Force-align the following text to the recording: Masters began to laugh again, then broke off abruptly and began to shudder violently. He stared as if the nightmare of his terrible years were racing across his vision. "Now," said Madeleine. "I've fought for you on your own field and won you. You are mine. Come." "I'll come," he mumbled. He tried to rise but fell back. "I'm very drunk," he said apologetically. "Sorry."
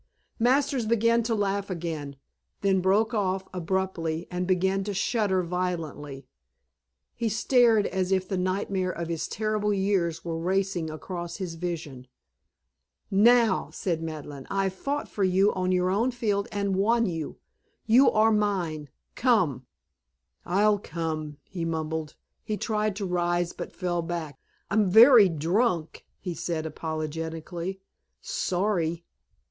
Masters 0.39 0.87
began 0.87 1.21
to 1.21 1.35
laugh 1.35 1.69
again, 1.69 2.15
then 2.61 2.81
broke 2.81 3.13
off 3.13 3.47
abruptly 3.53 4.25
and 4.31 4.47
began 4.47 4.83
to 4.85 4.95
shudder 4.95 5.43
violently. 5.43 6.25
He 7.13 7.29
stared 7.29 7.85
as 7.85 8.11
if 8.11 8.27
the 8.27 8.35
nightmare 8.35 8.89
of 8.89 9.09
his 9.09 9.27
terrible 9.27 9.71
years 9.71 10.25
were 10.25 10.39
racing 10.39 10.89
across 10.89 11.37
his 11.37 11.53
vision. 11.53 12.07
"Now," 13.11 13.69
said 13.71 14.01
Madeleine. 14.01 14.47
"I've 14.49 14.73
fought 14.73 15.07
for 15.07 15.23
you 15.23 15.53
on 15.53 15.71
your 15.71 15.91
own 15.91 16.09
field 16.09 16.47
and 16.51 16.75
won 16.75 17.05
you. 17.05 17.37
You 17.85 18.09
are 18.09 18.31
mine. 18.31 18.89
Come." 19.13 19.67
"I'll 20.47 20.79
come," 20.79 21.37
he 21.43 21.63
mumbled. 21.63 22.15
He 22.43 22.57
tried 22.57 22.95
to 22.95 23.05
rise 23.05 23.53
but 23.53 23.71
fell 23.71 24.01
back. 24.01 24.39
"I'm 24.71 24.89
very 24.89 25.29
drunk," 25.29 26.07
he 26.19 26.33
said 26.33 26.65
apologetically. 26.65 27.81
"Sorry." 28.19 29.05